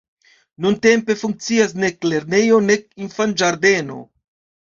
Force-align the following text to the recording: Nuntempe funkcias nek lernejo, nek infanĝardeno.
Nuntempe 0.65 1.15
funkcias 1.23 1.75
nek 1.83 2.07
lernejo, 2.13 2.57
nek 2.71 2.89
infanĝardeno. 3.07 4.01